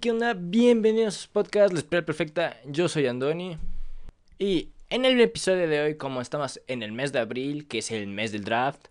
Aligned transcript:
¿qué 0.00 0.12
onda? 0.12 0.34
Bienvenidos 0.34 1.14
a 1.14 1.20
su 1.20 1.28
podcast, 1.28 1.74
La 1.74 1.80
Espera 1.80 2.06
Perfecta. 2.06 2.56
Yo 2.64 2.88
soy 2.88 3.06
Andoni. 3.06 3.58
Y 4.38 4.70
en 4.88 5.04
el 5.04 5.20
episodio 5.20 5.68
de 5.68 5.78
hoy, 5.82 5.96
como 5.96 6.22
estamos 6.22 6.58
en 6.68 6.82
el 6.82 6.90
mes 6.90 7.12
de 7.12 7.18
abril, 7.18 7.68
que 7.68 7.78
es 7.78 7.90
el 7.90 8.06
mes 8.06 8.32
del 8.32 8.44
draft, 8.44 8.86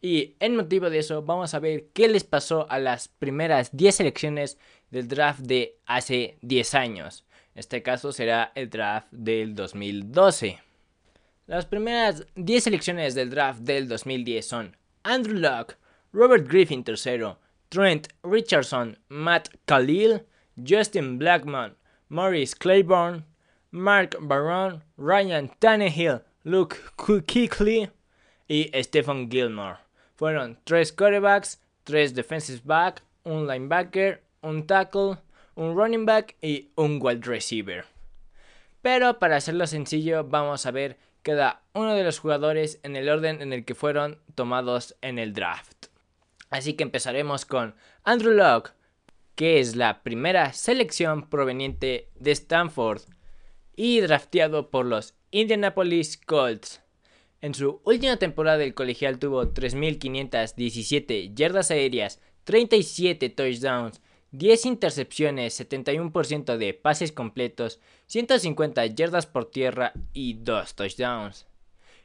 y 0.00 0.36
en 0.40 0.56
motivo 0.56 0.88
de 0.88 1.00
eso, 1.00 1.20
vamos 1.20 1.52
a 1.52 1.58
ver 1.58 1.88
qué 1.92 2.08
les 2.08 2.24
pasó 2.24 2.66
a 2.70 2.78
las 2.78 3.08
primeras 3.08 3.76
10 3.76 3.94
selecciones 3.94 4.56
del 4.90 5.06
draft 5.06 5.40
de 5.40 5.76
hace 5.84 6.38
10 6.40 6.74
años. 6.74 7.26
En 7.54 7.60
este 7.60 7.82
caso 7.82 8.10
será 8.10 8.50
el 8.54 8.70
draft 8.70 9.08
del 9.10 9.54
2012. 9.54 10.60
Las 11.46 11.66
primeras 11.66 12.24
10 12.36 12.64
selecciones 12.64 13.14
del 13.14 13.28
draft 13.28 13.60
del 13.60 13.86
2010 13.86 14.46
son 14.46 14.76
Andrew 15.02 15.36
Luck, 15.36 15.74
Robert 16.14 16.48
Griffin 16.48 16.82
III, 16.86 17.34
Trent 17.68 18.08
Richardson, 18.22 18.98
Matt 19.08 19.48
Khalil, 19.66 20.22
Justin 20.62 21.18
Blackman, 21.18 21.74
Maurice 22.08 22.54
Claiborne, 22.54 23.24
Mark 23.70 24.16
Barron, 24.20 24.82
Ryan 24.96 25.50
Tannehill, 25.58 26.22
Luke 26.44 26.76
Kuechly 26.96 27.90
y 28.48 28.70
Stephen 28.82 29.30
Gilmore. 29.30 29.78
Fueron 30.16 30.58
tres 30.64 30.92
quarterbacks, 30.92 31.58
tres 31.84 32.14
defensive 32.14 32.62
back, 32.64 33.02
un 33.24 33.46
linebacker, 33.46 34.22
un 34.42 34.66
tackle, 34.66 35.18
un 35.56 35.74
running 35.74 36.06
back 36.06 36.36
y 36.40 36.70
un 36.76 36.98
wide 37.02 37.26
receiver. 37.26 37.84
Pero 38.82 39.18
para 39.18 39.36
hacerlo 39.36 39.66
sencillo, 39.66 40.24
vamos 40.24 40.66
a 40.66 40.70
ver 40.70 40.98
cada 41.22 41.62
uno 41.72 41.94
de 41.94 42.04
los 42.04 42.18
jugadores 42.18 42.78
en 42.82 42.96
el 42.96 43.08
orden 43.08 43.40
en 43.40 43.52
el 43.52 43.64
que 43.64 43.74
fueron 43.74 44.18
tomados 44.34 44.94
en 45.00 45.18
el 45.18 45.32
draft. 45.32 45.86
Así 46.50 46.74
que 46.74 46.84
empezaremos 46.84 47.46
con 47.46 47.74
Andrew 48.04 48.34
Locke, 48.34 48.72
que 49.34 49.60
es 49.60 49.76
la 49.76 50.02
primera 50.02 50.52
selección 50.52 51.28
proveniente 51.28 52.10
de 52.14 52.32
Stanford 52.32 53.02
y 53.76 54.00
drafteado 54.00 54.70
por 54.70 54.86
los 54.86 55.14
Indianapolis 55.30 56.16
Colts. 56.18 56.80
En 57.40 57.54
su 57.54 57.80
última 57.84 58.16
temporada 58.16 58.58
del 58.58 58.74
colegial 58.74 59.18
tuvo 59.18 59.52
3.517 59.52 61.34
yardas 61.34 61.70
aéreas, 61.70 62.20
37 62.44 63.28
touchdowns, 63.30 64.00
10 64.30 64.66
intercepciones, 64.66 65.60
71% 65.60 66.56
de 66.56 66.74
pases 66.74 67.12
completos, 67.12 67.80
150 68.06 68.86
yardas 68.86 69.26
por 69.26 69.50
tierra 69.50 69.92
y 70.12 70.34
2 70.34 70.74
touchdowns 70.74 71.46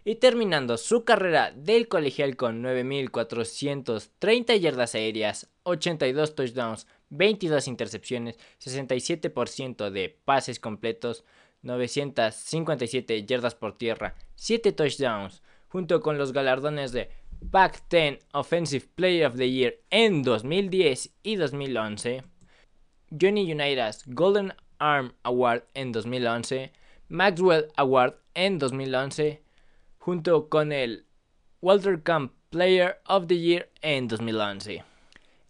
y 0.10 0.16
terminando 0.16 0.78
su 0.78 1.04
carrera 1.04 1.52
del 1.52 1.88
colegial 1.88 2.36
con 2.36 2.64
9.430 2.64 4.60
yardas 4.60 4.96
aéreas, 4.96 5.50
82 5.64 6.36
touchdowns, 6.36 6.88
22 7.10 7.68
intercepciones, 7.68 8.38
67% 8.64 9.90
de 9.90 10.10
pases 10.26 10.60
completos, 10.60 11.24
957 11.62 13.26
yardas 13.26 13.56
por 13.56 13.78
tierra, 13.78 14.16
7 14.36 14.72
touchdowns, 14.72 15.42
junto 15.68 16.02
con 16.02 16.18
los 16.18 16.32
galardones 16.34 16.92
de 16.92 17.10
Pac 17.52 17.88
10 17.90 18.20
Offensive 18.34 18.86
Player 18.96 19.26
of 19.26 19.38
the 19.38 19.50
Year 19.50 19.80
en 19.90 20.24
2010 20.24 21.16
y 21.24 21.36
2011, 21.36 22.24
Johnny 23.20 23.52
Unitas 23.52 24.04
Golden 24.06 24.54
Arm 24.78 25.14
Award 25.24 25.64
en 25.74 25.92
2011, 25.92 26.72
Maxwell 27.08 27.68
Award 27.76 28.16
en 28.34 28.60
2011, 28.60 29.42
junto 29.98 30.50
con 30.50 30.72
el 30.72 31.06
Walter 31.62 32.02
Camp 32.04 32.34
Player 32.50 33.00
of 33.08 33.28
the 33.28 33.38
Year 33.38 33.70
en 33.82 34.08
2011. 34.08 34.89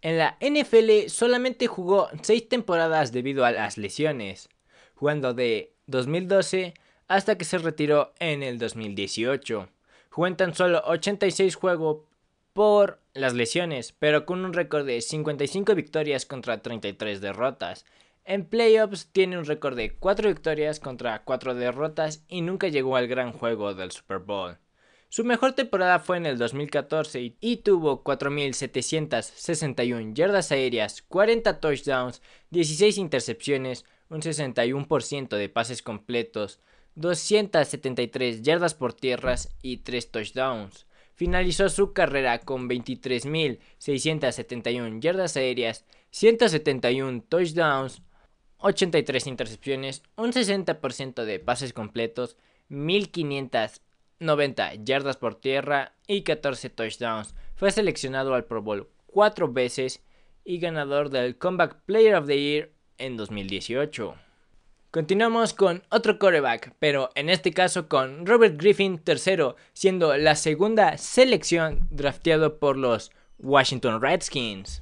En 0.02 0.18
la 0.18 0.38
NFL 0.40 1.10
solamente 1.10 1.68
jugó 1.68 2.08
6 2.22 2.48
temporadas 2.48 3.12
debido 3.12 3.44
a 3.44 3.52
las 3.52 3.78
lesiones, 3.78 4.50
jugando 4.96 5.34
de 5.34 5.74
2012 5.88 6.74
hasta 7.10 7.38
que 7.38 7.44
se 7.44 7.58
retiró 7.58 8.14
en 8.20 8.42
el 8.44 8.58
2018. 8.60 9.68
Jugó 10.10 10.28
en 10.28 10.38
tan 10.38 10.54
solo 10.54 10.82
86 10.86 11.56
juegos 11.56 12.04
por 12.54 13.02
las 13.14 13.34
lesiones, 13.34 13.92
pero 13.92 14.26
con 14.26 14.46
un 14.46 14.54
récord 14.54 14.86
de 14.86 15.02
55 15.02 15.76
victorias 15.76 16.26
contra 16.26 16.62
33 16.62 17.20
derrotas. 17.20 17.86
En 18.24 18.46
playoffs 18.46 19.10
tiene 19.12 19.38
un 19.38 19.46
récord 19.46 19.76
de 19.76 19.96
4 19.96 20.30
victorias 20.30 20.80
contra 20.80 21.24
4 21.24 21.56
derrotas 21.56 22.24
y 22.28 22.42
nunca 22.42 22.68
llegó 22.68 22.96
al 22.96 23.08
gran 23.08 23.34
juego 23.34 23.74
del 23.74 23.92
Super 23.92 24.20
Bowl. 24.20 24.58
Su 25.12 25.24
mejor 25.24 25.54
temporada 25.54 25.98
fue 25.98 26.18
en 26.18 26.28
el 26.28 26.38
2014 26.38 27.34
y 27.40 27.58
tuvo 27.58 28.04
4.761 28.04 30.14
yardas 30.14 30.52
aéreas, 30.52 31.02
40 31.02 31.60
touchdowns, 31.60 32.22
16 32.52 33.00
intercepciones, 33.00 33.86
un 34.10 34.22
61% 34.22 35.36
de 35.36 35.50
pases 35.50 35.82
completos, 35.82 36.60
273 36.94 38.44
yardas 38.44 38.76
por 38.76 38.94
tierras 38.94 39.50
y 39.64 39.78
3 39.78 40.12
touchdowns. 40.12 40.86
Finalizó 41.16 41.70
su 41.70 41.94
carrera 41.94 42.42
con 42.42 42.70
23.671 42.70 45.02
yardas 45.02 45.38
aéreas, 45.38 45.86
171 46.12 47.24
touchdowns, 47.28 48.04
83 48.60 49.26
intercepciones, 49.26 50.04
un 50.18 50.34
60% 50.34 51.24
de 51.24 51.40
pases 51.40 51.74
completos, 51.74 52.38
1590 54.20 54.76
yardas 54.84 55.18
por 55.18 55.36
tierra 55.36 55.94
y 56.08 56.24
14 56.24 56.70
touchdowns. 56.70 57.36
Fue 57.56 57.72
seleccionado 57.72 58.34
al 58.34 58.46
Pro 58.46 58.62
Bowl 58.62 58.90
cuatro 59.06 59.52
veces 59.52 60.04
y 60.44 60.60
ganador 60.60 61.10
del 61.10 61.38
Comeback 61.38 61.82
Player 61.86 62.16
of 62.16 62.28
the 62.28 62.40
Year 62.40 62.72
en 62.98 63.18
2018. 63.18 64.16
Continuamos 64.92 65.54
con 65.54 65.84
otro 65.90 66.18
coreback, 66.18 66.74
pero 66.80 67.12
en 67.16 67.30
este 67.30 67.54
caso 67.54 67.88
con 67.88 68.26
Robert 68.26 68.60
Griffin 68.60 69.02
III, 69.06 69.54
siendo 69.74 70.18
la 70.18 70.36
segunda 70.36 70.98
selección 70.98 71.88
drafteado 71.92 72.58
por 72.58 72.76
los 72.76 73.12
Washington 73.38 74.02
Redskins 74.02 74.82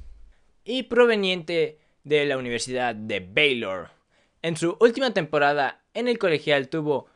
y 0.63 0.83
proveniente 0.83 1.79
de 2.03 2.25
la 2.25 2.37
Universidad 2.37 2.95
de 2.95 3.19
Baylor. 3.19 3.89
En 4.41 4.55
su 4.55 4.77
última 4.79 5.13
temporada 5.13 5.83
en 5.93 6.07
el 6.07 6.17
colegial 6.17 6.69
tuvo 6.69 7.07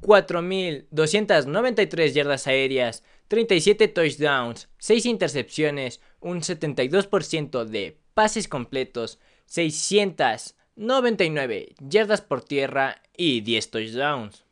4.293 0.00 2.12
yardas 2.12 2.46
aéreas, 2.46 3.02
37 3.28 3.88
touchdowns, 3.88 4.68
6 4.78 5.06
intercepciones, 5.06 6.00
un 6.20 6.40
72% 6.40 7.64
de 7.64 7.98
pases 8.14 8.48
completos, 8.48 9.20
699 9.46 11.74
yardas 11.80 12.20
por 12.20 12.44
tierra 12.44 13.00
y 13.16 13.40
10 13.42 13.70
touchdowns. 13.70 14.44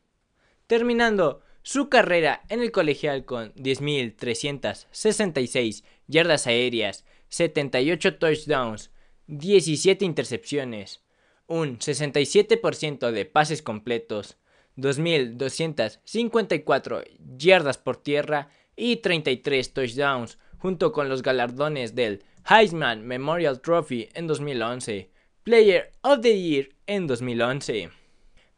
Terminando 0.67 1.43
su 1.63 1.89
carrera 1.89 2.43
en 2.49 2.61
el 2.61 2.71
colegial 2.71 3.25
con 3.25 3.53
10.366 3.55 5.83
yardas 6.07 6.47
aéreas, 6.47 7.05
78 7.29 8.19
touchdowns, 8.19 8.93
17 9.27 10.05
intercepciones, 10.05 11.01
un 11.49 11.79
67% 11.79 13.11
de 13.11 13.25
pases 13.25 13.63
completos, 13.63 14.37
2.254 14.77 17.05
yardas 17.37 17.79
por 17.79 17.97
tierra 17.97 18.51
y 18.77 18.97
33 18.97 19.73
touchdowns, 19.73 20.39
junto 20.59 20.93
con 20.93 21.09
los 21.09 21.23
galardones 21.23 21.95
del 21.95 22.23
Heisman 22.49 23.07
Memorial 23.07 23.61
Trophy 23.61 24.09
en 24.15 24.27
2011, 24.27 25.11
Player 25.43 25.93
of 26.03 26.21
the 26.21 26.41
Year 26.41 26.69
en 26.87 27.07
2011, 27.07 27.91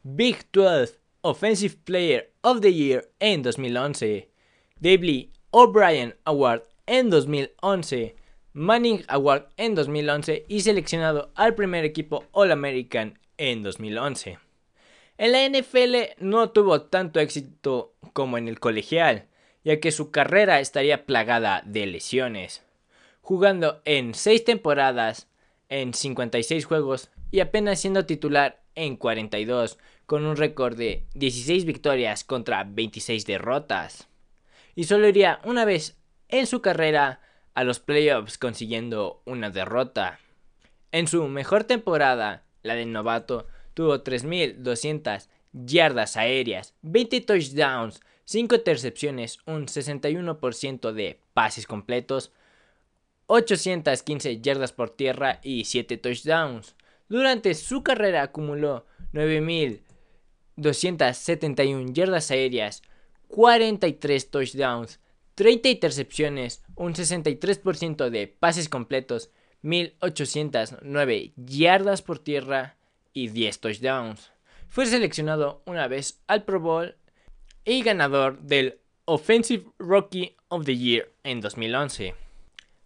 Big 0.03 0.51
12 0.51 0.99
Offensive 1.21 1.75
Player 1.83 2.31
of 2.41 2.61
the 2.61 2.73
Year 2.73 3.09
en 3.19 3.43
2011, 3.43 4.29
David 4.79 5.29
O'Brien 5.51 6.15
Award 6.25 6.63
en 6.85 7.09
2011, 7.09 8.15
Manning 8.53 9.03
Award 9.07 9.49
en 9.57 9.75
2011 9.75 10.45
y 10.47 10.61
seleccionado 10.61 11.31
al 11.35 11.55
primer 11.55 11.85
equipo 11.85 12.25
All 12.31 12.51
American 12.51 13.19
en 13.37 13.63
2011. 13.63 14.48
En 15.19 15.33
la 15.33 15.45
NFL 15.45 16.15
no 16.19 16.51
tuvo 16.51 16.83
tanto 16.83 17.19
éxito 17.19 17.93
como 18.13 18.37
en 18.37 18.47
el 18.47 18.61
colegial, 18.61 19.27
ya 19.65 19.81
que 19.81 19.91
su 19.91 20.11
carrera 20.11 20.61
estaría 20.61 21.05
plagada 21.05 21.61
de 21.65 21.85
lesiones, 21.87 22.63
jugando 23.19 23.81
en 23.83 24.13
6 24.13 24.45
temporadas, 24.45 25.27
en 25.67 25.93
56 25.93 26.63
juegos 26.63 27.09
y 27.31 27.41
apenas 27.41 27.81
siendo 27.81 28.05
titular 28.05 28.61
en 28.75 28.95
42, 28.95 29.77
con 30.05 30.25
un 30.25 30.37
récord 30.37 30.77
de 30.77 31.05
16 31.15 31.65
victorias 31.65 32.23
contra 32.23 32.63
26 32.63 33.25
derrotas. 33.25 34.07
Y 34.73 34.85
solo 34.85 35.05
iría 35.05 35.41
una 35.43 35.65
vez 35.65 35.97
en 36.29 36.47
su 36.47 36.61
carrera 36.61 37.19
a 37.55 37.65
los 37.65 37.81
playoffs 37.81 38.37
consiguiendo 38.37 39.21
una 39.25 39.49
derrota. 39.49 40.21
En 40.93 41.07
su 41.07 41.27
mejor 41.27 41.65
temporada, 41.65 42.45
la 42.63 42.75
del 42.75 42.93
novato, 42.93 43.47
tuvo 43.79 44.03
3.200 44.03 45.29
yardas 45.53 46.17
aéreas, 46.17 46.73
20 46.81 47.21
touchdowns, 47.21 48.01
5 48.25 48.55
intercepciones, 48.55 49.39
un 49.45 49.67
61% 49.67 50.91
de 50.91 51.21
pases 51.33 51.65
completos, 51.65 52.33
815 53.27 54.41
yardas 54.41 54.73
por 54.73 54.89
tierra 54.89 55.39
y 55.43 55.63
7 55.63 55.95
touchdowns. 55.95 56.75
Durante 57.07 57.53
su 57.53 57.81
carrera 57.81 58.23
acumuló 58.23 58.85
9.271 59.13 61.93
yardas 61.93 62.31
aéreas, 62.31 62.81
43 63.29 64.29
touchdowns, 64.29 64.99
30 65.35 65.69
intercepciones, 65.69 66.65
un 66.75 66.95
63% 66.95 68.09
de 68.09 68.27
pases 68.27 68.67
completos, 68.67 69.31
1.809 69.63 71.31
yardas 71.37 72.01
por 72.01 72.19
tierra 72.19 72.75
y 73.13 73.29
10 73.29 73.59
touchdowns. 73.59 74.31
Fue 74.67 74.85
seleccionado 74.85 75.61
una 75.65 75.87
vez 75.87 76.21
al 76.27 76.43
Pro 76.43 76.59
Bowl 76.59 76.95
y 77.65 77.81
ganador 77.81 78.39
del 78.39 78.79
Offensive 79.05 79.65
Rookie 79.79 80.35
of 80.49 80.65
the 80.65 80.77
Year 80.77 81.09
en 81.23 81.41
2011. 81.41 82.13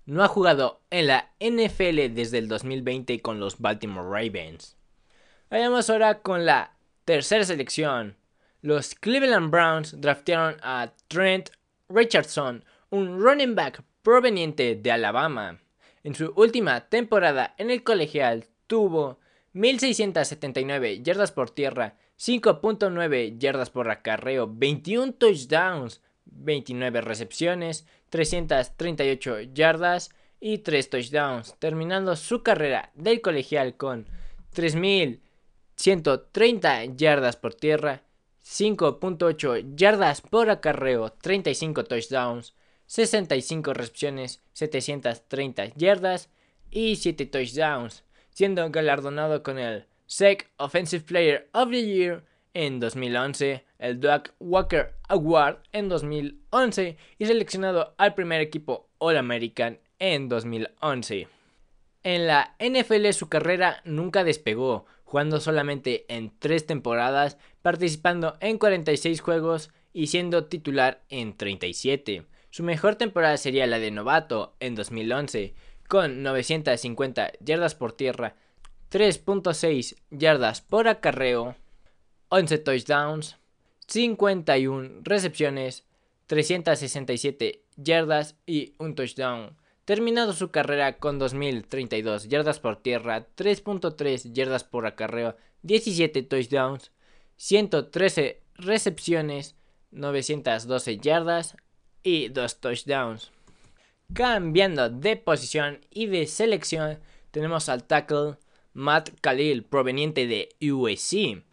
No 0.06 0.24
ha 0.24 0.28
jugado 0.28 0.81
en 0.90 1.08
la 1.08 1.31
NFL 1.40 2.14
desde 2.14 2.38
el 2.38 2.48
2020 2.48 3.22
con 3.22 3.40
los 3.40 3.60
Baltimore 3.60 4.08
Ravens. 4.08 4.75
Vayamos 5.50 5.90
ahora 5.90 6.20
con 6.20 6.46
la 6.46 6.74
tercera 7.06 7.44
selección. 7.44 8.16
Los 8.62 8.96
Cleveland 8.96 9.52
Browns 9.52 10.00
draftearon 10.00 10.58
a 10.62 10.94
Trent 11.08 11.50
Richardson, 11.90 12.64
un 12.90 13.22
running 13.22 13.56
back 13.56 13.84
proveniente 14.02 14.75
de 14.75 14.92
Alabama. 14.92 15.60
En 16.04 16.16
su 16.16 16.34
última 16.36 16.81
temporada 16.81 17.56
en 17.58 17.72
el 17.72 17.84
colegial 17.84 18.48
tuvo 18.68 19.20
1.679 19.53 21.03
yardas 21.03 21.31
por 21.31 21.51
tierra, 21.51 21.95
5.9 22.17 23.38
yardas 23.38 23.69
por 23.69 23.89
acarreo, 23.89 24.51
21 24.51 25.13
touchdowns, 25.13 26.01
29 26.25 27.00
recepciones, 27.01 27.85
338 28.09 29.41
yardas 29.53 30.09
y 30.39 30.57
3 30.59 30.89
touchdowns, 30.89 31.55
terminando 31.59 32.15
su 32.15 32.44
carrera 32.44 32.91
del 32.95 33.21
colegial 33.21 33.75
con 33.77 34.07
3.130 34.55 36.95
yardas 36.95 37.35
por 37.38 37.53
tierra, 37.53 38.01
5.8 38.44 39.75
yardas 39.75 40.21
por 40.21 40.50
acarreo, 40.50 41.11
35 41.13 41.83
touchdowns, 41.85 42.55
65 42.88 43.73
recepciones, 43.73 44.41
730 44.53 45.67
yardas 45.75 46.29
y 46.69 46.97
7 46.97 47.25
touchdowns, 47.27 48.03
siendo 48.33 48.69
galardonado 48.69 49.44
con 49.44 49.57
el 49.57 49.85
SEC 50.06 50.51
Offensive 50.57 51.06
Player 51.06 51.50
of 51.53 51.69
the 51.69 51.85
Year 51.85 52.24
en 52.53 52.80
2011, 52.80 53.63
el 53.80 54.00
Doug 54.00 54.24
Walker 54.39 54.94
Award 55.07 55.59
en 55.71 55.89
2011 55.89 56.97
y 57.18 57.25
seleccionado 57.25 57.95
al 57.97 58.13
primer 58.13 58.41
equipo 58.41 58.89
All 59.00 59.18
American 59.18 59.80
en 60.00 60.30
2011. 60.30 61.27
En 62.03 62.27
la 62.27 62.56
NFL 62.59 63.12
su 63.12 63.30
carrera 63.30 63.81
nunca 63.85 64.24
despegó, 64.24 64.86
jugando 65.03 65.39
solamente 65.39 66.06
en 66.09 66.38
tres 66.38 66.65
temporadas, 66.65 67.38
participando 67.62 68.36
en 68.41 68.57
46 68.57 69.21
juegos 69.21 69.71
y 69.94 70.07
siendo 70.07 70.45
titular 70.45 71.03
en 71.09 71.38
37. 71.38 72.25
Su 72.50 72.63
mejor 72.63 72.95
temporada 72.95 73.38
sería 73.38 73.65
la 73.68 73.79
de 73.79 73.89
novato 73.89 74.56
en 74.59 74.75
2011, 74.75 75.56
con 75.88 76.24
950 76.24 77.33
yardas 77.39 77.75
por 77.75 77.94
tierra, 77.94 78.35
3.6 78.91 79.95
yardas 80.12 80.62
por 80.62 80.88
acarreo, 80.88 81.56
11 82.30 82.57
touchdowns, 82.59 83.38
51 83.88 85.01
recepciones, 85.03 85.83
367 86.27 87.63
yardas 87.75 88.35
y 88.45 88.74
un 88.77 88.95
touchdown. 88.95 89.56
Terminado 89.85 90.33
su 90.33 90.50
carrera 90.50 90.97
con 90.97 91.19
2.032 91.19 92.27
yardas 92.27 92.59
por 92.59 92.81
tierra, 92.81 93.27
3.3 93.36 94.31
yardas 94.31 94.63
por 94.63 94.86
acarreo, 94.86 95.36
17 95.63 96.24
touchdowns, 96.24 96.91
113 97.36 98.41
recepciones, 98.56 99.56
912 99.91 100.97
yardas 100.97 101.57
y 102.03 102.29
2 102.29 102.59
touchdowns. 102.62 103.31
Cambiando 104.13 104.92
de 104.92 105.15
posición 105.15 105.80
y 105.89 106.06
de 106.06 106.27
selección, 106.27 107.00
tenemos 107.31 107.68
al 107.68 107.86
tackle 107.86 108.38
Matt 108.74 109.10
Khalil, 109.21 109.63
proveniente 109.63 110.27
de 110.27 110.50
USC, 110.71 111.44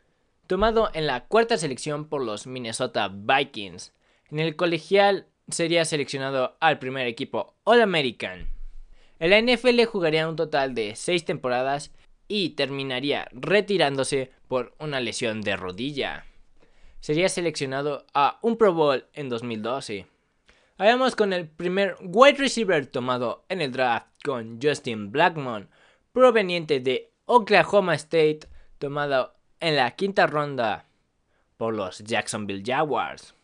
tomado 0.47 0.91
en 0.93 1.07
la 1.07 1.27
cuarta 1.27 1.57
selección 1.57 2.07
por 2.07 2.23
los 2.23 2.47
Minnesota 2.47 3.09
Vikings. 3.09 3.95
En 4.31 4.41
el 4.41 4.57
colegial 4.57 5.27
sería 5.49 5.87
seleccionado 5.87 6.59
al 6.61 6.79
primer 6.79 7.07
equipo 7.07 7.55
All-American. 7.65 8.51
En 9.19 9.31
la 9.31 9.41
NFL 9.41 9.85
jugaría 9.85 10.29
un 10.29 10.37
total 10.37 10.75
de 10.75 10.97
6 10.97 11.25
temporadas 11.25 11.93
y 12.29 12.51
terminaría 12.51 13.27
retirándose 13.33 14.33
por 14.49 14.75
una 14.79 15.01
lesión 15.01 15.41
de 15.41 15.57
rodilla. 15.57 16.27
Sería 17.01 17.31
seleccionado 17.31 18.05
a 18.13 18.39
un 18.43 18.59
Pro 18.59 18.75
Bowl 18.75 19.07
en 19.15 19.31
2012. 19.31 20.07
Vayamos 20.81 21.15
con 21.15 21.33
el 21.35 21.47
primer 21.47 21.95
wide 22.01 22.39
receiver 22.39 22.87
tomado 22.87 23.45
en 23.51 23.61
el 23.61 23.71
draft 23.71 24.07
con 24.25 24.59
Justin 24.63 25.13
Blackmon, 25.13 25.69
proveniente 26.11 26.81
de 26.81 27.13
Oklahoma 27.27 27.95
State, 27.97 28.49
tomado 28.79 29.35
en 29.61 29.77
la 29.77 29.91
quinta 29.91 30.27
ronda 30.27 30.87
por 31.59 31.75
los 31.75 31.99
Jacksonville 31.99 32.63
Jaguars. 32.65 33.35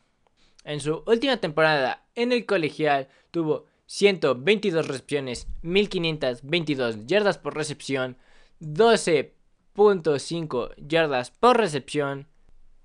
En 0.64 0.80
su 0.80 1.02
última 1.06 1.36
temporada 1.36 2.06
en 2.14 2.32
el 2.32 2.46
colegial 2.46 3.08
tuvo 3.30 3.66
122 3.84 4.88
recepciones, 4.88 5.46
1522 5.60 7.04
yardas 7.04 7.36
por 7.36 7.54
recepción, 7.54 8.16
12.5 8.62 10.70
yardas 10.78 11.32
por 11.32 11.58
recepción 11.58 12.28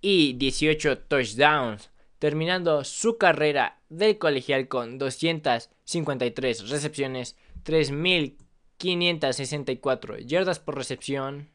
y 0.01 0.33
18 0.33 0.97
touchdowns 0.97 1.90
terminando 2.21 2.83
su 2.83 3.17
carrera 3.17 3.79
del 3.89 4.19
colegial 4.19 4.67
con 4.67 4.99
253 4.99 6.69
recepciones, 6.69 7.35
3.564 7.65 10.23
yardas 10.23 10.59
por 10.59 10.75
recepción 10.75 11.49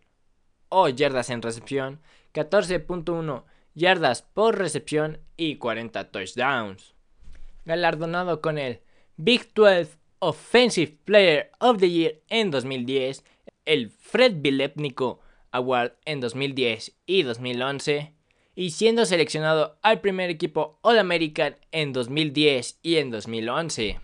o 0.68 0.88
yardas 0.88 1.30
en 1.30 1.40
recepción, 1.40 2.00
14.1 2.34 3.44
yardas 3.74 4.22
por 4.22 4.58
recepción 4.58 5.20
y 5.36 5.58
40 5.58 6.10
touchdowns. 6.10 6.96
Galardonado 7.64 8.40
con 8.40 8.58
el 8.58 8.80
Big 9.16 9.54
12 9.54 9.96
Offensive 10.18 10.96
Player 11.04 11.52
of 11.60 11.78
the 11.78 11.88
Year 11.88 12.16
en 12.28 12.50
2010, 12.50 13.22
el 13.66 13.90
Fred 13.90 14.32
Bilepnico 14.38 15.20
Award 15.52 15.92
en 16.04 16.18
2010 16.18 16.96
y 17.06 17.22
2011, 17.22 18.15
y 18.56 18.70
siendo 18.70 19.04
seleccionado 19.04 19.78
al 19.82 20.00
primer 20.00 20.30
equipo 20.30 20.80
All 20.80 20.98
American 20.98 21.56
en 21.70 21.92
2010 21.92 22.80
y 22.82 22.96
en 22.96 23.10
2011. 23.10 24.00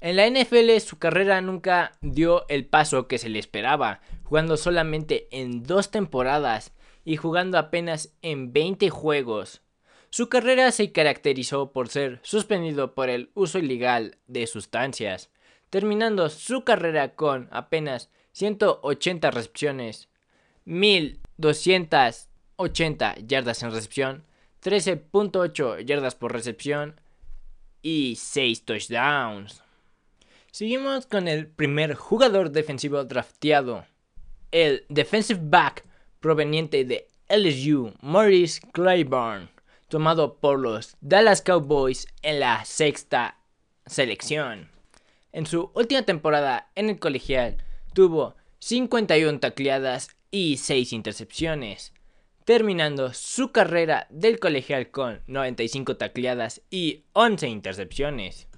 En 0.00 0.16
la 0.16 0.28
NFL 0.28 0.78
su 0.78 0.98
carrera 0.98 1.42
nunca 1.42 1.92
dio 2.00 2.48
el 2.48 2.64
paso 2.64 3.06
que 3.06 3.18
se 3.18 3.28
le 3.28 3.38
esperaba, 3.38 4.00
jugando 4.24 4.56
solamente 4.56 5.28
en 5.30 5.62
dos 5.62 5.90
temporadas 5.90 6.72
y 7.04 7.16
jugando 7.16 7.58
apenas 7.58 8.14
en 8.22 8.54
20 8.54 8.88
juegos. 8.88 9.60
Su 10.08 10.30
carrera 10.30 10.72
se 10.72 10.90
caracterizó 10.90 11.70
por 11.70 11.88
ser 11.88 12.18
suspendido 12.22 12.94
por 12.94 13.10
el 13.10 13.30
uso 13.34 13.58
ilegal 13.58 14.16
de 14.26 14.46
sustancias, 14.46 15.30
terminando 15.68 16.30
su 16.30 16.64
carrera 16.64 17.14
con 17.14 17.48
apenas 17.52 18.10
180 18.32 19.30
recepciones, 19.30 20.08
1200 20.64 22.29
80 22.60 23.16
yardas 23.26 23.62
en 23.62 23.72
recepción, 23.72 24.24
13.8 24.62 25.80
yardas 25.80 26.14
por 26.14 26.32
recepción 26.32 27.00
y 27.80 28.16
6 28.16 28.64
touchdowns. 28.66 29.62
Seguimos 30.50 31.06
con 31.06 31.26
el 31.26 31.46
primer 31.46 31.94
jugador 31.94 32.50
defensivo 32.50 33.02
drafteado, 33.04 33.86
el 34.50 34.84
defensive 34.90 35.40
back 35.42 35.84
proveniente 36.20 36.84
de 36.84 37.08
LSU, 37.30 37.94
Maurice 38.02 38.60
Claiborne, 38.72 39.48
tomado 39.88 40.36
por 40.36 40.58
los 40.58 40.96
Dallas 41.00 41.40
Cowboys 41.40 42.08
en 42.20 42.40
la 42.40 42.64
sexta 42.66 43.38
selección. 43.86 44.68
En 45.32 45.46
su 45.46 45.70
última 45.74 46.02
temporada 46.02 46.70
en 46.74 46.90
el 46.90 46.98
colegial 46.98 47.56
tuvo 47.94 48.34
51 48.58 49.40
tacleadas 49.40 50.10
y 50.30 50.58
6 50.58 50.92
intercepciones 50.92 51.94
terminando 52.44 53.12
su 53.12 53.52
carrera 53.52 54.06
del 54.10 54.38
colegial 54.38 54.90
con 54.90 55.22
95 55.26 55.96
tacleadas 55.96 56.62
y 56.70 57.04
11 57.12 57.48
intercepciones. 57.48 58.48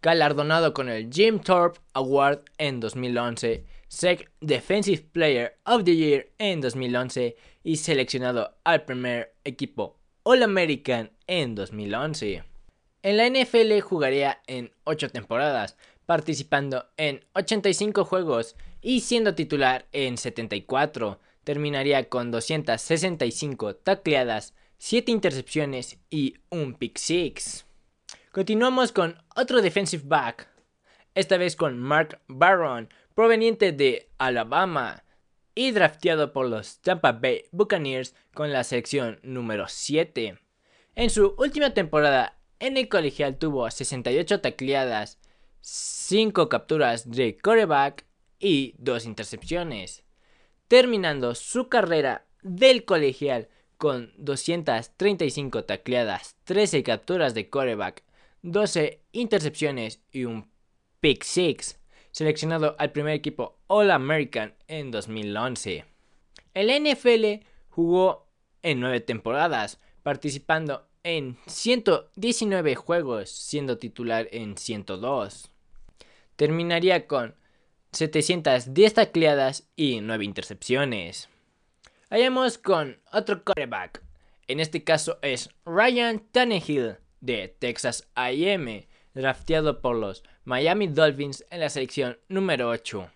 Galardonado 0.00 0.72
con 0.74 0.88
el 0.88 1.10
Jim 1.12 1.40
Thorpe 1.40 1.80
Award 1.92 2.44
en 2.58 2.80
2011, 2.80 3.64
SEC 3.88 4.30
Defensive 4.40 5.06
Player 5.12 5.58
of 5.64 5.84
the 5.84 5.96
Year 5.96 6.28
en 6.38 6.60
2011 6.60 7.36
y 7.64 7.76
seleccionado 7.76 8.56
al 8.64 8.84
primer 8.84 9.34
equipo 9.44 9.98
All 10.22 10.42
American 10.42 11.10
en 11.26 11.54
2011. 11.54 12.44
En 13.02 13.16
la 13.16 13.28
NFL 13.28 13.80
jugaría 13.80 14.40
en 14.46 14.72
8 14.84 15.10
temporadas, 15.10 15.76
participando 16.06 16.86
en 16.96 17.24
85 17.34 18.04
juegos 18.04 18.56
y 18.80 19.00
siendo 19.00 19.34
titular 19.34 19.86
en 19.92 20.16
74. 20.16 21.20
Terminaría 21.44 22.08
con 22.08 22.30
265 22.30 23.76
tacleadas, 23.76 24.54
7 24.78 25.10
intercepciones 25.10 25.98
y 26.10 26.34
un 26.50 26.74
pick 26.74 26.98
six. 26.98 27.64
Continuamos 28.32 28.92
con 28.92 29.16
otro 29.34 29.62
defensive 29.62 30.04
back, 30.06 30.48
esta 31.14 31.38
vez 31.38 31.56
con 31.56 31.78
Mark 31.78 32.20
Barron, 32.28 32.88
proveniente 33.14 33.72
de 33.72 34.10
Alabama 34.18 35.02
y 35.54 35.72
drafteado 35.72 36.32
por 36.32 36.48
los 36.48 36.80
Tampa 36.80 37.12
Bay 37.12 37.46
Buccaneers 37.50 38.14
con 38.34 38.52
la 38.52 38.62
selección 38.62 39.18
número 39.22 39.66
7. 39.66 40.38
En 40.94 41.10
su 41.10 41.34
última 41.38 41.74
temporada 41.74 42.38
en 42.60 42.76
el 42.76 42.88
colegial 42.88 43.38
tuvo 43.38 43.68
68 43.68 44.40
tacleadas, 44.40 45.18
5 45.60 46.48
capturas 46.48 47.10
de 47.10 47.36
coreback 47.36 48.04
y 48.38 48.74
2 48.78 49.06
intercepciones, 49.06 50.04
terminando 50.68 51.34
su 51.34 51.68
carrera 51.68 52.26
del 52.42 52.84
colegial 52.84 53.48
con 53.76 54.12
235 54.18 55.64
tacleadas, 55.64 56.36
13 56.44 56.82
capturas 56.82 57.34
de 57.34 57.48
coreback, 57.48 58.04
12 58.42 59.02
intercepciones 59.12 60.02
y 60.12 60.24
un 60.24 60.50
pick 61.00 61.22
six, 61.22 61.78
seleccionado 62.10 62.76
al 62.78 62.92
primer 62.92 63.14
equipo 63.14 63.58
All 63.66 63.90
American 63.90 64.54
en 64.66 64.90
2011. 64.90 65.84
El 66.54 66.82
NFL 66.82 67.44
jugó 67.68 68.26
en 68.62 68.80
9 68.80 69.00
temporadas, 69.00 69.80
participando 70.02 70.88
en 71.04 71.38
119 71.46 72.74
juegos, 72.74 73.30
siendo 73.30 73.78
titular 73.78 74.28
en 74.32 74.56
102. 74.56 75.50
Terminaría 76.36 77.06
con 77.06 77.36
710 77.98 78.94
tacleadas 78.94 79.68
y 79.74 80.00
9 80.00 80.24
intercepciones. 80.24 81.28
Vayamos 82.08 82.56
con 82.56 83.00
otro 83.12 83.44
quarterback. 83.44 84.04
En 84.46 84.60
este 84.60 84.84
caso 84.84 85.18
es 85.20 85.50
Ryan 85.66 86.20
Tannehill 86.30 86.98
de 87.20 87.48
Texas 87.58 88.08
AM, 88.14 88.86
drafteado 89.14 89.80
por 89.80 89.96
los 89.96 90.22
Miami 90.44 90.86
Dolphins 90.86 91.44
en 91.50 91.58
la 91.58 91.70
selección 91.70 92.20
número 92.28 92.68
8. 92.68 93.10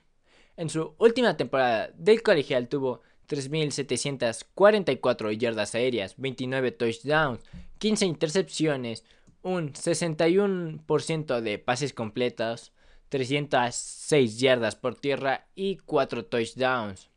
En 0.56 0.68
su 0.68 0.96
última 0.98 1.36
temporada 1.36 1.92
del 1.94 2.22
colegial 2.22 2.66
tuvo 2.68 3.02
3.744 3.28 5.38
yardas 5.38 5.76
aéreas, 5.76 6.14
29 6.16 6.72
touchdowns, 6.72 7.38
15 7.78 8.06
intercepciones, 8.06 9.04
un 9.42 9.74
61% 9.74 11.40
de 11.40 11.58
pases 11.60 11.92
completos, 11.92 12.72
306 13.12 14.40
yardas 14.40 14.74
por 14.74 14.94
tierra 14.94 15.46
y 15.54 15.76
4 15.76 16.24
touchdowns, 16.24 17.10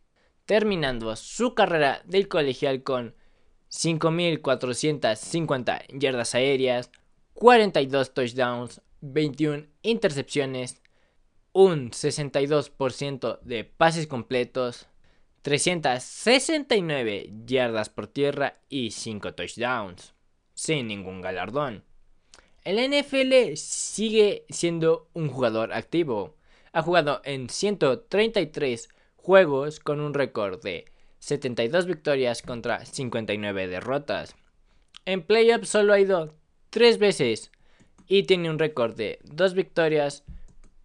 terminando 0.46 1.16
su 1.16 1.56
carrera 1.56 2.02
del 2.04 2.28
colegial 2.28 2.84
con 2.84 3.16
5.450 3.72 5.86
yardas 5.98 6.36
aéreas, 6.36 6.92
42 7.34 8.14
touchdowns, 8.14 8.82
21 9.00 9.68
intercepciones, 9.84 10.82
un 11.54 11.92
62% 11.92 13.40
de 13.40 13.64
pases 13.64 14.06
completos, 14.06 14.90
369 15.44 17.30
yardas 17.46 17.88
por 17.88 18.08
tierra 18.08 18.60
y 18.68 18.92
5 18.92 19.34
touchdowns, 19.34 20.14
sin 20.56 20.90
ningún 20.90 21.22
galardón. 21.22 21.86
El 22.66 22.78
NFL 22.80 23.56
sigue 23.58 24.44
siendo 24.50 25.08
un 25.14 25.30
jugador 25.30 25.72
activo. 25.72 26.36
Ha 26.74 26.82
jugado 26.82 27.22
en 27.24 27.48
133 27.48 28.90
juegos 29.18 29.80
con 29.80 30.00
un 30.02 30.16
récord 30.16 30.60
de 30.64 30.86
72 31.20 31.86
victorias 31.86 32.42
contra 32.42 32.84
59 32.84 33.68
derrotas. 33.68 34.36
En 35.06 35.22
playoffs 35.22 35.70
solo 35.70 35.94
ha 35.94 36.00
ido 36.00 36.34
3 36.72 36.98
veces 36.98 37.52
y 38.08 38.24
tiene 38.24 38.50
un 38.50 38.58
récord 38.58 38.96
de 38.96 39.20
2 39.26 39.54
victorias 39.54 40.24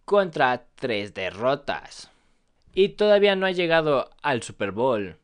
contra 0.05 0.67
3 0.75 1.15
derrotas. 1.15 2.11
Y 2.75 2.89
todavía 2.89 3.35
no 3.35 3.47
ha 3.47 3.51
llegado 3.51 4.11
al 4.21 4.43
Super 4.43 4.71
Bowl. 4.71 5.17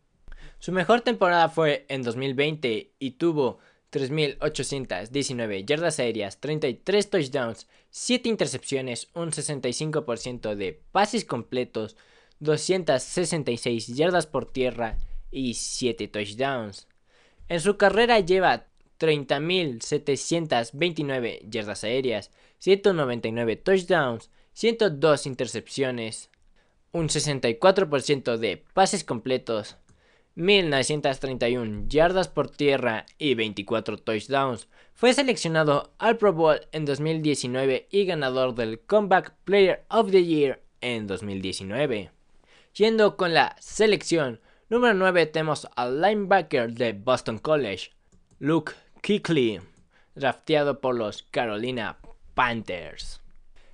Su 0.58 0.72
mejor 0.72 1.02
temporada 1.02 1.50
fue 1.50 1.86
en 1.88 2.02
2020 2.02 2.94
y 2.98 3.12
tuvo 3.12 3.60
3.819 3.92 5.66
yardas 5.66 6.00
aéreas, 6.00 6.40
33 6.40 7.10
touchdowns, 7.10 7.68
7 7.90 8.30
intercepciones, 8.30 9.10
un 9.14 9.32
65% 9.32 10.56
de 10.56 10.82
pases 10.92 11.26
completos, 11.26 11.96
266 12.40 13.96
yardas 13.96 14.28
por 14.28 14.46
tierra 14.46 14.98
y 15.32 15.54
7 15.54 16.08
touchdowns. 16.08 16.88
En 17.50 17.62
su 17.62 17.78
carrera 17.78 18.20
lleva 18.20 18.66
30.729 19.00 21.50
yardas 21.50 21.84
aéreas, 21.84 22.32
199 22.60 23.56
touchdowns, 23.56 24.30
102 24.54 25.26
intercepciones, 25.28 26.30
un 26.92 27.10
64% 27.10 28.38
de 28.38 28.64
pases 28.74 29.04
completos, 29.04 29.78
1.931 30.38 31.88
yardas 31.88 32.28
por 32.28 32.52
tierra 32.52 33.08
y 33.18 33.34
24 33.34 33.98
touchdowns. 33.98 34.70
Fue 34.94 35.14
seleccionado 35.14 35.92
al 35.98 36.18
Pro 36.18 36.32
Bowl 36.32 36.60
en 36.72 36.86
2019 36.86 37.88
y 37.90 38.06
ganador 38.06 38.54
del 38.54 38.80
Comeback 38.80 39.34
Player 39.44 39.84
of 39.90 40.12
the 40.12 40.24
Year 40.24 40.62
en 40.80 41.08
2019. 41.08 42.12
Yendo 42.76 43.18
con 43.18 43.34
la 43.34 43.56
selección 43.60 44.40
número 44.70 44.94
9 44.94 45.26
tenemos 45.26 45.68
al 45.76 46.02
linebacker 46.02 46.72
de 46.72 46.94
Boston 46.94 47.40
College, 47.40 47.90
Luke 48.38 48.74
Kuechly, 49.02 49.60
drafteado 50.14 50.80
por 50.80 50.96
los 50.96 51.24
Carolina 51.24 51.98
Panthers. 52.36 53.22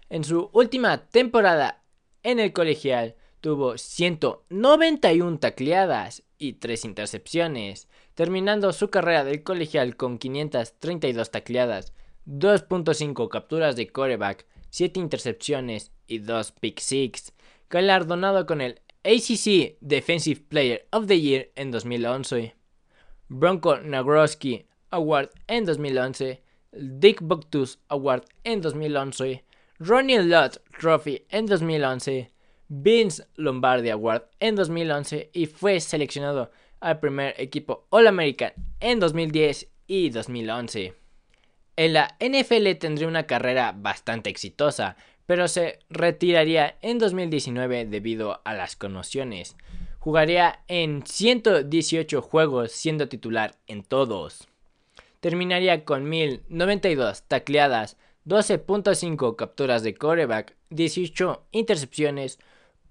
En 0.09 0.23
su 0.23 0.49
última 0.53 1.07
temporada 1.07 1.83
en 2.23 2.39
el 2.39 2.53
colegial 2.53 3.15
tuvo 3.43 3.77
191 3.77 5.37
tacleadas 5.37 6.23
y 6.37 6.53
3 6.53 6.85
intercepciones, 6.85 7.89
terminando 8.13 8.71
su 8.71 8.89
carrera 8.89 9.25
del 9.25 9.43
colegial 9.43 9.97
con 9.97 10.17
532 10.17 11.29
tacleadas, 11.29 11.91
2.5 12.25 13.27
capturas 13.27 13.75
de 13.75 13.89
coreback, 13.89 14.45
7 14.69 14.97
intercepciones 14.97 15.91
y 16.07 16.19
2 16.19 16.53
pick 16.53 16.79
six, 16.79 17.33
galardonado 17.69 18.45
con 18.45 18.61
el 18.61 18.79
ACC 19.03 19.75
Defensive 19.81 20.39
Player 20.47 20.87
of 20.93 21.07
the 21.07 21.19
Year 21.19 21.51
en 21.55 21.71
2011. 21.71 22.55
Bronco 23.27 23.75
Nagroski 23.75 24.67
Award 24.89 25.31
en 25.47 25.65
2011, 25.65 26.41
Dick 26.71 27.19
Buctus 27.21 27.79
Award 27.89 28.23
en 28.45 28.61
2011, 28.61 29.43
Ronnie 29.79 30.23
Lott 30.23 30.61
Trophy 30.79 31.25
en 31.27 31.45
2011, 31.45 32.32
Vince 32.67 33.25
Lombardi 33.35 33.89
Award 33.89 34.23
en 34.39 34.55
2011 34.55 35.29
y 35.33 35.45
fue 35.45 35.79
seleccionado 35.79 36.51
al 36.79 36.99
primer 36.99 37.35
equipo 37.37 37.85
All 37.89 38.07
American 38.07 38.53
en 38.79 38.99
2010 38.99 39.69
y 39.87 40.09
2011. 40.09 40.93
En 41.75 41.93
la 41.93 42.17
NFL 42.19 42.71
tendría 42.79 43.07
una 43.07 43.23
carrera 43.23 43.73
bastante 43.75 44.29
exitosa, 44.29 44.95
pero 45.25 45.47
se 45.47 45.79
retiraría 45.89 46.77
en 46.81 46.99
2019 46.99 47.85
debido 47.85 48.41
a 48.43 48.53
las 48.53 48.75
conmociones. 48.75 49.55
Jugaría 49.99 50.63
en 50.67 51.05
118 51.05 52.21
juegos 52.21 52.71
siendo 52.71 53.07
titular 53.07 53.55
en 53.67 53.83
todos 53.83 54.47
terminaría 55.23 55.85
con 55.85 56.09
1092 56.09 57.23
tacleadas, 57.29 57.95
12.5 58.25 59.37
capturas 59.37 59.81
de 59.81 59.95
coreback, 59.95 60.57
18 60.69 61.45
intercepciones, 61.53 62.39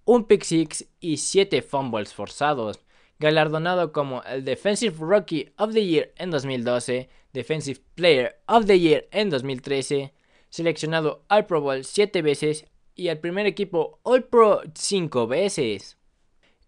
un 0.05 0.25
pick 0.25 0.43
six 0.43 0.87
y 1.01 1.17
7 1.19 1.63
fumbles 1.63 2.13
forzados, 2.15 2.81
galardonado 3.19 3.93
como 3.93 4.23
el 4.25 4.45
Defensive 4.45 4.97
Rookie 4.99 5.53
of 5.59 5.73
the 5.73 5.85
Year 5.85 6.13
en 6.17 6.31
2012, 6.31 7.09
Defensive 7.33 7.81
Player 7.95 8.41
of 8.47 8.67
the 8.67 8.79
Year 8.79 9.09
en 9.13 9.31
2013, 9.31 10.13
seleccionado 10.49 11.25
al 11.29 11.47
Pro 11.47 11.61
Bowl 11.61 11.85
7 11.85 12.21
veces 12.23 12.67
y 12.95 13.09
al 13.09 13.19
primer 13.19 13.47
equipo 13.47 14.01
All 14.03 14.25
Pro 14.25 14.61
5 14.75 15.27
veces. 15.27 15.99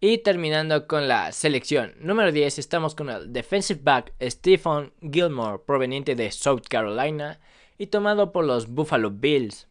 Y 0.00 0.18
terminando 0.18 0.86
con 0.86 1.08
la 1.08 1.32
selección 1.32 1.94
número 1.98 2.30
10 2.30 2.58
estamos 2.58 2.94
con 2.94 3.08
el 3.08 3.32
defensive 3.32 3.80
back 3.82 4.12
Stephen 4.20 4.92
Gilmore 5.00 5.60
proveniente 5.66 6.14
de 6.14 6.30
South 6.30 6.62
Carolina 6.68 7.40
y 7.78 7.86
tomado 7.86 8.30
por 8.30 8.44
los 8.44 8.68
Buffalo 8.68 9.10
Bills. 9.10 9.66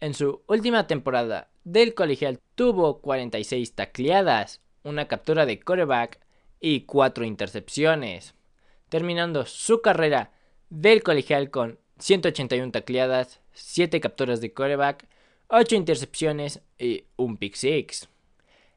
En 0.00 0.14
su 0.14 0.42
última 0.46 0.86
temporada 0.86 1.51
del 1.64 1.94
colegial 1.94 2.40
tuvo 2.54 3.00
46 3.00 3.74
tacleadas, 3.74 4.60
una 4.82 5.08
captura 5.08 5.46
de 5.46 5.60
quarterback 5.60 6.20
y 6.60 6.82
4 6.82 7.24
intercepciones, 7.24 8.34
terminando 8.88 9.46
su 9.46 9.80
carrera 9.80 10.32
del 10.70 11.02
colegial 11.02 11.50
con 11.50 11.78
181 11.98 12.72
tacleadas, 12.72 13.40
7 13.52 14.00
capturas 14.00 14.40
de 14.40 14.52
quarterback, 14.52 15.06
8 15.48 15.76
intercepciones 15.76 16.62
y 16.78 17.04
un 17.16 17.36
pick 17.36 17.54
six 17.54 18.08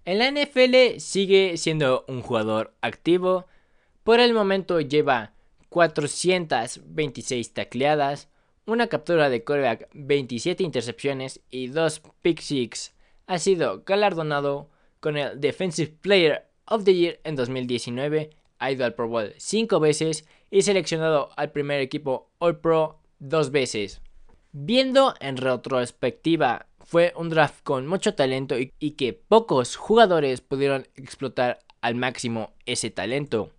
En 0.03 0.19
la 0.19 0.29
NFL 0.29 0.99
sigue 0.99 1.57
siendo 1.57 2.05
un 2.07 2.21
jugador 2.21 2.73
activo. 2.81 3.45
Por 4.03 4.19
el 4.19 4.33
momento 4.33 4.81
lleva 4.81 5.33
426 5.69 7.53
tacleadas, 7.53 8.27
una 8.65 8.87
captura 8.87 9.29
de 9.29 9.43
coreback, 9.43 9.89
27 9.93 10.63
intercepciones 10.63 11.41
y 11.49 11.67
2 11.67 12.01
pick 12.21 12.41
six. 12.41 12.93
Ha 13.27 13.39
sido 13.39 13.83
galardonado 13.85 14.69
con 14.99 15.17
el 15.17 15.39
Defensive 15.39 15.93
Player 16.01 16.47
of 16.67 16.83
the 16.83 16.93
Year 16.93 17.19
en 17.23 17.35
2019, 17.35 18.31
ha 18.59 18.71
ido 18.71 18.85
al 18.85 18.93
Pro 18.93 19.07
Bowl 19.07 19.33
5 19.37 19.79
veces 19.79 20.25
y 20.49 20.61
seleccionado 20.63 21.29
al 21.35 21.51
primer 21.51 21.79
equipo 21.79 22.29
All 22.39 22.59
Pro 22.59 22.99
2 23.19 23.51
veces. 23.51 24.01
Viendo 24.51 25.13
en 25.19 25.37
retrospectiva, 25.37 26.67
fue 26.83 27.13
un 27.17 27.29
draft 27.29 27.61
con 27.63 27.87
mucho 27.87 28.15
talento 28.15 28.57
y, 28.57 28.71
y 28.79 28.91
que 28.91 29.13
pocos 29.13 29.75
jugadores 29.75 30.41
pudieron 30.41 30.87
explotar 30.95 31.59
al 31.81 31.95
máximo 31.95 32.53
ese 32.65 32.89
talento. 32.89 33.51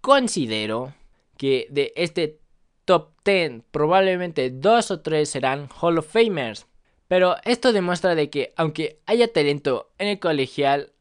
Considero 0.00 0.94
que 1.36 1.66
de 1.70 1.92
este 1.96 2.41
top 2.84 3.10
10 3.24 3.62
probablemente 3.70 4.50
dos 4.50 4.90
o 4.90 5.00
tres 5.00 5.30
serán 5.30 5.68
Hall 5.80 5.98
of 5.98 6.10
Famers. 6.10 6.66
Pero 7.08 7.36
esto 7.44 7.72
demuestra 7.72 8.14
de 8.14 8.30
que 8.30 8.52
aunque 8.56 9.00
haya 9.06 9.32
talento 9.32 9.92
en 9.98 10.08
el 10.08 10.18
colegial, 10.18 10.92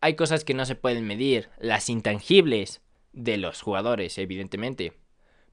hay 0.00 0.14
cosas 0.14 0.44
que 0.44 0.54
no 0.54 0.64
se 0.64 0.76
pueden 0.76 1.06
medir, 1.06 1.48
las 1.58 1.88
intangibles 1.88 2.82
de 3.12 3.36
los 3.38 3.62
jugadores, 3.62 4.18
evidentemente. 4.18 4.92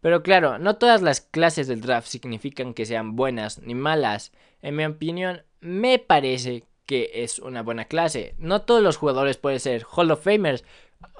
Pero 0.02 0.22
claro, 0.22 0.60
no 0.60 0.76
todas 0.76 1.02
las 1.02 1.22
clases 1.22 1.68
del 1.68 1.82
draft 1.82 2.08
significan 2.08 2.74
que 2.74 2.86
sean 2.86 3.16
buenas 3.16 3.60
ni 3.60 3.74
malas. 3.74 4.34
En 4.62 4.76
mi 4.76 4.86
opinión, 4.86 5.44
me 5.62 5.98
parece 5.98 6.66
que 6.86 7.10
es 7.24 7.40
una 7.40 7.64
buena 7.64 7.86
clase. 7.86 8.36
No 8.38 8.64
todos 8.64 8.84
los 8.84 8.98
jugadores 8.98 9.38
pueden 9.38 9.62
ser 9.62 9.86
Hall 9.86 10.12
of 10.12 10.24
Famers. 10.24 10.66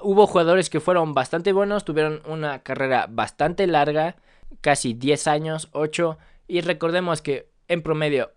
Hubo 0.02 0.26
jugadores 0.26 0.68
que 0.68 0.80
fueron 0.80 1.14
bastante 1.14 1.52
buenos, 1.52 1.84
tuvieron 1.84 2.22
una 2.26 2.62
carrera 2.62 3.06
bastante 3.08 3.66
larga, 3.66 4.16
casi 4.60 4.94
10 4.94 5.26
años, 5.26 5.68
8, 5.72 6.18
y 6.46 6.60
recordemos 6.60 7.22
que 7.22 7.50
en 7.68 7.82
promedio 7.82 8.32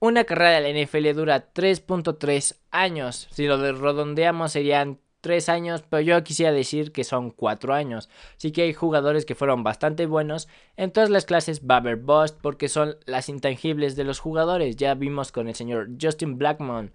una 0.00 0.24
carrera 0.24 0.60
de 0.60 0.72
la 0.72 0.84
NFL 0.84 1.16
dura 1.16 1.52
3.3 1.52 2.56
años. 2.70 3.28
Si 3.32 3.46
lo 3.46 3.56
redondeamos 3.56 4.52
serían 4.52 5.00
3 5.20 5.48
años, 5.48 5.82
pero 5.88 6.00
yo 6.00 6.22
quisiera 6.22 6.52
decir 6.52 6.92
que 6.92 7.04
son 7.04 7.30
4 7.30 7.74
años. 7.74 8.08
Así 8.36 8.52
que 8.52 8.62
hay 8.62 8.72
jugadores 8.72 9.24
que 9.24 9.34
fueron 9.34 9.64
bastante 9.64 10.06
buenos. 10.06 10.48
En 10.76 10.92
todas 10.92 11.10
las 11.10 11.24
clases 11.24 11.62
va 11.62 11.80
bust 11.80 12.38
porque 12.40 12.68
son 12.68 12.96
las 13.06 13.28
intangibles 13.28 13.96
de 13.96 14.04
los 14.04 14.20
jugadores. 14.20 14.76
Ya 14.76 14.94
vimos 14.94 15.32
con 15.32 15.48
el 15.48 15.54
señor 15.54 15.88
Justin 16.00 16.38
Blackmon. 16.38 16.92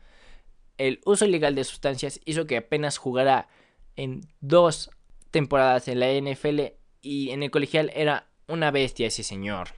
El 0.77 1.01
uso 1.05 1.25
ilegal 1.25 1.55
de 1.55 1.65
sustancias 1.65 2.21
hizo 2.25 2.47
que 2.47 2.57
apenas 2.57 2.97
jugara 2.97 3.47
en 3.95 4.21
dos 4.39 4.89
temporadas 5.29 5.87
en 5.87 5.99
la 5.99 6.07
NFL 6.11 6.73
y 7.01 7.31
en 7.31 7.43
el 7.43 7.51
colegial 7.51 7.91
era 7.93 8.29
una 8.47 8.71
bestia 8.71 9.07
ese 9.07 9.23
señor. 9.23 9.69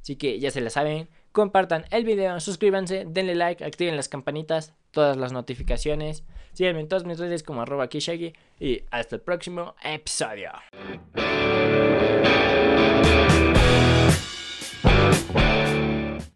Así 0.00 0.16
que 0.16 0.40
ya 0.40 0.50
se 0.50 0.60
la 0.60 0.70
saben 0.70 1.08
compartan 1.32 1.86
el 1.90 2.04
video, 2.04 2.38
suscríbanse, 2.40 3.04
denle 3.08 3.34
like, 3.34 3.64
activen 3.64 3.96
las 3.96 4.08
campanitas, 4.08 4.74
todas 4.90 5.16
las 5.16 5.32
notificaciones. 5.32 6.24
Síganme 6.52 6.80
en 6.80 6.88
todas 6.88 7.04
mis 7.04 7.18
redes 7.18 7.42
como 7.42 7.62
arroba 7.62 7.88
Kishagi 7.88 8.34
y 8.60 8.82
hasta 8.90 9.16
el 9.16 9.22
próximo 9.22 9.74
episodio. 9.82 10.52